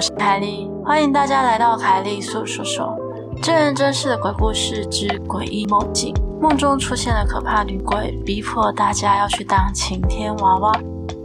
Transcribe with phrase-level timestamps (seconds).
[0.00, 2.96] 我是凯莉，欢迎大家来到凯莉粟说说，
[3.42, 6.14] 真人真事的鬼故事之诡异梦境。
[6.40, 10.72] 梦中出现了可怕女鬼，逼迫大家要去当晴天娃娃。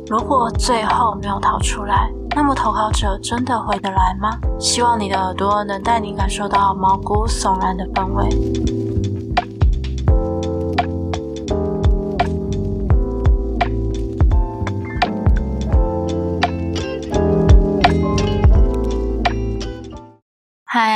[0.10, 4.38] 如果最后没有逃出来，那么投稿者真的回得来吗？
[4.60, 8.85] 希望你的耳朵能带你感受到毛骨悚然的氛围。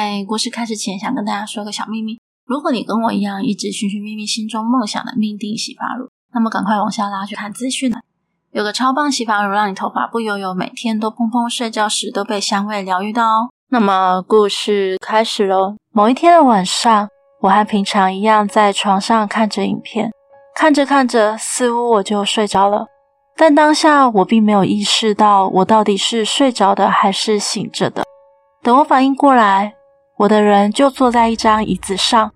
[0.09, 2.17] 在，故事开始前，想跟大家说个小秘密。
[2.47, 7.93] 如果你跟我一样一直寻寻觅觅心中梦想的命定洗发乳，那么赶快往下拉去看资讯。
[8.51, 13.49] 有个超棒洗发乳，让你头发不油油，每天都砰砰睡觉时都被香味疗愈到哦。
[13.69, 15.75] 那么故事开始喽。
[15.93, 17.07] 某一天的晚上，
[17.41, 20.09] 我和平常一样在床上看着影片，
[20.55, 22.87] 看着看着，似乎我就睡着了。
[23.37, 28.03] 但当下我并没有意识到我到底是睡着的还是醒着的。
[28.63, 29.75] 等我反应过来，
[30.19, 32.31] 我的人就坐在一张椅子上。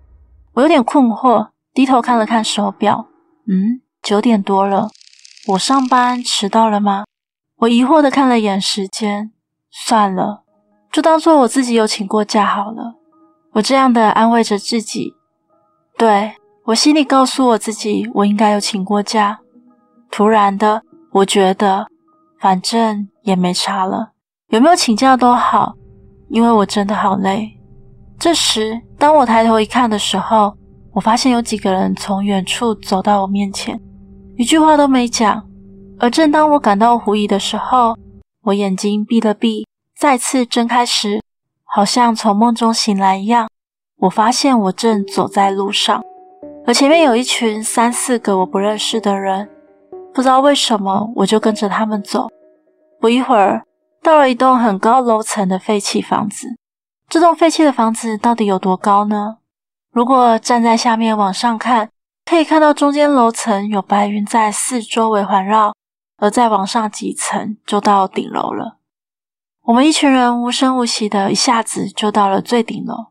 [0.54, 3.08] 我有点困惑，低头看了看手表，
[3.46, 4.88] 嗯，九点多了。
[5.48, 7.04] 我上班迟到了吗？
[7.58, 9.32] 我疑惑地看了眼时间，
[9.70, 10.44] 算了，
[10.90, 12.94] 就当做我自己有请过假好了。
[13.52, 15.12] 我这样的安慰着自己。
[15.98, 16.32] 对，
[16.64, 19.40] 我心里告诉我自己，我应该有请过假。
[20.10, 20.82] 突然的，
[21.12, 21.86] 我觉得，
[22.40, 24.12] 反正也没差了，
[24.48, 25.74] 有没有请假都好。
[26.30, 27.53] 因为我真的好累。
[28.24, 30.56] 这时，当我抬头一看的时候，
[30.94, 33.78] 我发现有几个人从远处走到我面前，
[34.38, 35.46] 一句话都没讲。
[35.98, 37.94] 而正当我感到狐疑的时候，
[38.44, 39.66] 我眼睛闭了闭，
[40.00, 41.20] 再次睁开时，
[41.64, 43.46] 好像从梦中醒来一样。
[43.98, 46.02] 我发现我正走在路上，
[46.66, 49.46] 而前面有一群三四个我不认识的人，
[50.14, 52.28] 不知道为什么，我就跟着他们走。
[52.98, 53.62] 不一会儿。
[54.02, 56.48] 到了一栋很高楼层的废弃房子，
[57.08, 59.38] 这栋废弃的房子到底有多高呢？
[59.92, 61.90] 如果站在下面往上看，
[62.24, 65.74] 可以看到中间楼层有白云在四周围环绕，
[66.16, 68.78] 而再往上几层就到顶楼了。
[69.62, 73.06] 我们一群人无声无息的一下子就到了最顶楼，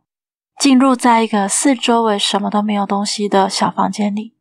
[0.59, 4.35] 进入在一个四周围什么都没有东西的小房间里。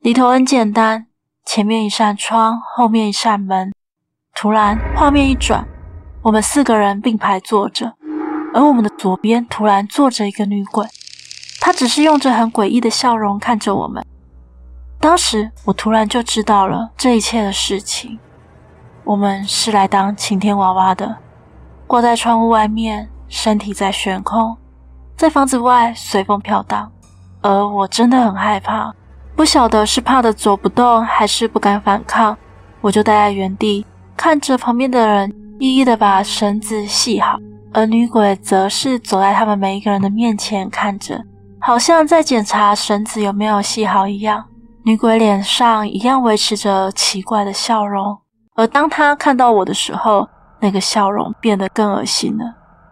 [0.00, 1.06] 里头很简单，
[1.44, 3.72] 前面一扇窗，后面一扇门。
[4.34, 5.66] 突然，画面一转。
[6.22, 7.94] 我们四个人并排坐着，
[8.54, 10.86] 而我们的左边突然坐着一个女鬼，
[11.60, 14.04] 她只是用着很诡异的笑容看着我们。
[15.00, 18.18] 当时我突然就知道了这一切的事情，
[19.04, 21.16] 我们是来当晴天娃娃的，
[21.86, 24.56] 挂在窗户外面，身体在悬空，
[25.16, 26.90] 在房子外随风飘荡。
[27.40, 28.92] 而我真的很害怕，
[29.36, 32.36] 不晓得是怕的走不动，还是不敢反抗，
[32.80, 35.32] 我就待在原地看着旁边的人。
[35.60, 37.36] 一一的把绳子系好，
[37.72, 41.22] 而女鬼则是走在他们每一个人的面前，看着，
[41.60, 44.44] 好像在检查绳子有没有系好一样。
[44.84, 48.16] 女鬼脸上一样维持着奇怪的笑容，
[48.54, 50.26] 而当她看到我的时候，
[50.60, 52.44] 那个笑容变得更恶心了。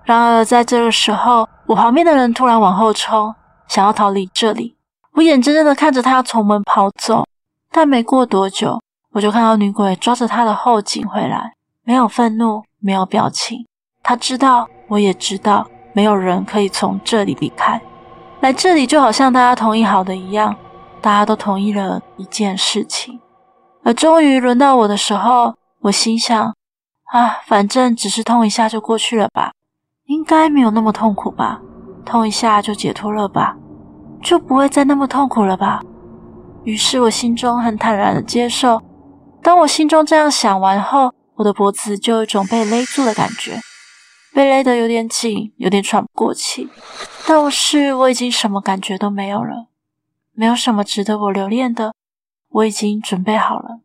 [0.04, 3.34] 然而，在这个时候，我旁边的人突然往后冲，
[3.66, 4.76] 想要逃离这里。
[5.14, 7.26] 我眼睁睁的看着他从门跑走，
[7.72, 8.80] 但没过多久，
[9.12, 11.54] 我就看到女鬼抓着他的后颈回来。
[11.82, 13.66] 没有愤怒，没有表情。
[14.08, 17.82] 他知道，我也知道，没有人可以从这里离开。
[18.38, 20.54] 来这里就好像大家同意好的一样，
[21.00, 23.18] 大家都同意了一件事情。
[23.82, 26.54] 而终于轮到我的时候，我心想：
[27.06, 29.50] 啊，反正只是痛一下就过去了吧，
[30.04, 31.60] 应该没有那么痛苦吧？
[32.04, 33.56] 痛一下就解脱了吧，
[34.22, 35.82] 就不会再那么痛苦了吧？
[36.62, 38.80] 于是我心中很坦然的接受。
[39.42, 43.58] 当我心中这样想完后，我的脖子就有一种被勒住的感觉，
[44.36, 46.68] 被勒得有点紧，有点喘不过气。
[47.26, 49.68] 但是我已经什么感觉都没有了，
[50.34, 51.94] 没有什么值得我留恋的，
[52.50, 53.80] 我已经准备好了。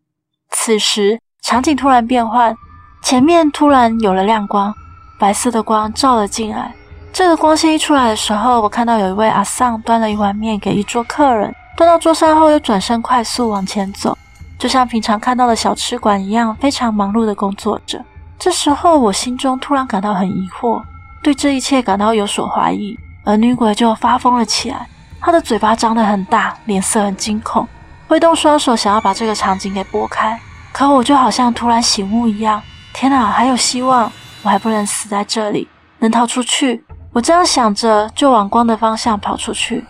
[0.49, 2.53] 此时场景突然变换，
[3.01, 4.73] 前面突然有了亮光，
[5.17, 6.75] 白色的光照了进来。
[7.13, 14.17] 这个光线一出来的时候，我看到有一位阿桑端了一碗面给一桌客人，端到桌上后又转身快速往前走。
[14.59, 18.03] 就像平常看到的小吃馆一样，非常忙碌的工作着。
[18.43, 20.81] 这时候，我心中突然感到很疑惑，
[21.21, 22.97] 对这一切感到有所怀疑。
[23.23, 24.87] 而女鬼就发疯了起来，
[25.19, 27.67] 她的嘴巴张得很大，脸色很惊恐，
[28.07, 30.39] 挥动双手想要把这个场景给拨开。
[30.73, 32.59] 可我就好像突然醒悟一样，
[32.93, 34.11] 天哪，还有希望，
[34.41, 35.67] 我还不能死在这里，
[35.99, 36.83] 能逃出去。
[37.13, 39.85] 我这样想着，就往光的方向跑出去。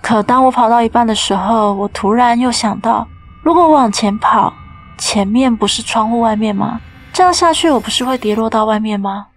[0.00, 3.04] 可当我跑到一半的时候，我突然又想到。
[3.42, 4.52] 如果往前跑，
[4.96, 6.80] 前面不是窗户外面吗？
[7.16, 9.28] 这样下去，我不是会跌落到外面吗？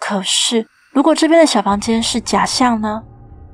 [0.00, 3.00] 可是，如果这边的小房间是假象呢？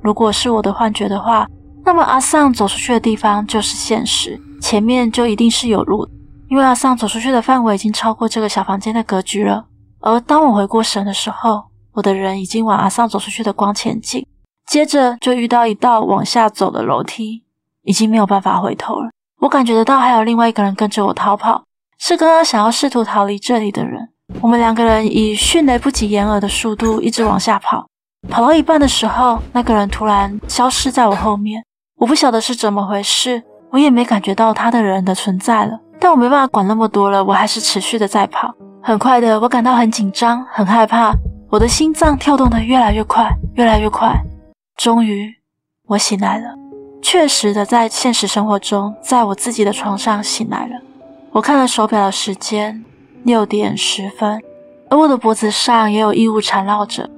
[0.01, 1.47] 如果是我的幻觉的话，
[1.85, 6.09] 那么阿桑走出去的地方就是现实，前面就一定是有路，
[6.49, 9.63] 因为阿桑走出去的范围已经超过这个小房间的格局了。
[9.99, 14.25] 而当我回过神的时候，我的人已经往阿桑走出去的光前进，
[14.65, 17.43] 接着就遇到一道往下走的楼梯，
[17.83, 19.11] 已经没有办法回头了。
[19.39, 21.63] 我感觉得到还有另外一个人跟着我逃跑，
[21.99, 24.09] 是刚刚想要试图逃离这里的人。
[24.41, 27.87] 我们两个人以迅雷不及掩耳的速度一直往下跑，
[28.29, 31.63] 跑到一半的时候，那个人突然消失在我后面。
[31.97, 33.41] 我不晓得是怎么回事，
[33.71, 35.79] 我也没感觉到他的人的存在了。
[35.99, 38.53] 但我没办法管那么多了，我还是持续的在跑。
[38.83, 41.11] 很快的，我感到很紧张，很害怕，
[41.49, 44.13] 我的心脏跳动的越来越快，越来越快。
[44.75, 45.33] 终于，
[45.87, 46.53] 我醒来了，
[47.01, 50.75] 确实的在现实生活中，在我自己的床上醒来了。
[51.31, 52.83] 我看了手表的时间。
[53.23, 54.41] 六点十分，
[54.89, 57.09] 而我的脖子上也有异物缠绕着。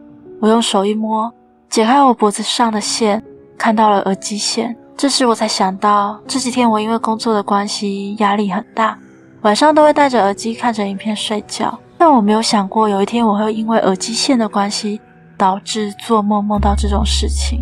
[0.41, 1.31] 我用手一摸，
[1.69, 3.23] 解开我脖子上的线，
[3.55, 4.75] 看到了耳机线。
[4.97, 8.97] 这时我才想到，这几天我因为工作的关系压力很大，
[9.41, 11.77] 晚上都会戴着耳机看着影片睡觉。
[11.95, 14.99] 但我没有想过，有一天我会因为耳机线的关系，
[15.37, 17.61] 导致做梦梦到这种事情。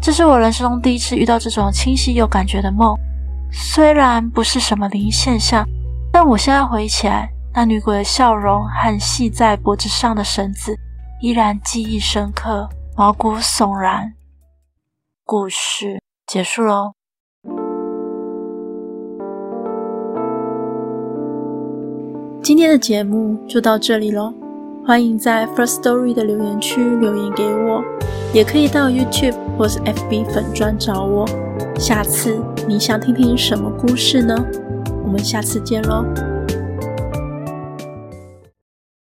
[0.00, 2.96] 这是我人生中第一次遇到这种清晰又感觉的梦，
[3.50, 5.66] 虽然不是什么灵异现象，
[6.12, 7.30] 但我现在回忆起来。
[7.54, 10.76] 那女鬼的笑容和系在脖子上的绳子
[11.20, 14.14] 依然记忆深刻，毛骨悚然。
[15.24, 16.92] 故事结束喽。
[22.40, 24.32] 今天的节目就到这里喽，
[24.86, 27.82] 欢迎在 First Story 的留言区留言给我，
[28.32, 31.26] 也可以到 YouTube 或是 FB 粉专找我。
[31.78, 34.36] 下次你想听听什么故事呢？
[35.02, 36.04] 我们下次见喽。